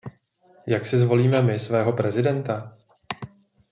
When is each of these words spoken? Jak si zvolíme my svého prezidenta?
Jak 0.67 0.87
si 0.87 0.99
zvolíme 0.99 1.41
my 1.41 1.59
svého 1.59 1.93
prezidenta? 1.93 2.77